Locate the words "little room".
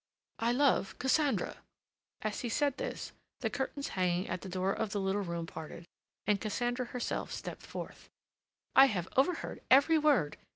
4.99-5.45